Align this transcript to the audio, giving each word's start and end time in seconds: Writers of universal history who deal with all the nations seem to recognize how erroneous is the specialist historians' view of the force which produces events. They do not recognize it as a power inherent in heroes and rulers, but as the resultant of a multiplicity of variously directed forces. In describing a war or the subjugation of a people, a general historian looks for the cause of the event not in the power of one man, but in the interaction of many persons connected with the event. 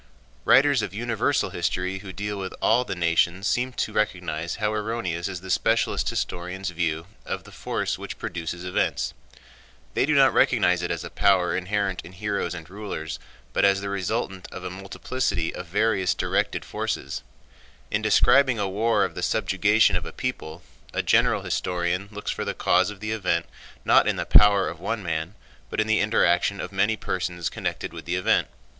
Writers 0.45 0.81
of 0.81 0.95
universal 0.95 1.51
history 1.51 1.99
who 1.99 2.11
deal 2.11 2.39
with 2.39 2.55
all 2.59 2.83
the 2.83 2.95
nations 2.95 3.47
seem 3.47 3.71
to 3.73 3.93
recognize 3.93 4.55
how 4.55 4.73
erroneous 4.73 5.27
is 5.27 5.41
the 5.41 5.51
specialist 5.51 6.09
historians' 6.09 6.71
view 6.71 7.05
of 7.23 7.43
the 7.43 7.51
force 7.51 7.99
which 7.99 8.17
produces 8.17 8.63
events. 8.65 9.13
They 9.93 10.07
do 10.07 10.15
not 10.15 10.33
recognize 10.33 10.81
it 10.81 10.89
as 10.89 11.03
a 11.03 11.11
power 11.11 11.55
inherent 11.55 12.01
in 12.01 12.13
heroes 12.13 12.55
and 12.55 12.67
rulers, 12.67 13.19
but 13.53 13.63
as 13.63 13.81
the 13.81 13.89
resultant 13.89 14.47
of 14.51 14.63
a 14.63 14.71
multiplicity 14.71 15.53
of 15.53 15.67
variously 15.67 16.17
directed 16.17 16.65
forces. 16.65 17.21
In 17.91 18.01
describing 18.01 18.57
a 18.57 18.67
war 18.67 19.05
or 19.05 19.09
the 19.09 19.21
subjugation 19.21 19.95
of 19.95 20.07
a 20.07 20.11
people, 20.11 20.63
a 20.93 21.03
general 21.03 21.43
historian 21.43 22.09
looks 22.11 22.31
for 22.31 22.43
the 22.43 22.55
cause 22.55 22.89
of 22.89 23.01
the 23.01 23.11
event 23.11 23.45
not 23.85 24.07
in 24.07 24.15
the 24.15 24.25
power 24.25 24.67
of 24.67 24.79
one 24.79 25.03
man, 25.03 25.35
but 25.69 25.79
in 25.79 25.85
the 25.85 25.99
interaction 25.99 26.59
of 26.59 26.71
many 26.71 26.97
persons 26.97 27.49
connected 27.49 27.93
with 27.93 28.05
the 28.05 28.15
event. 28.15 28.47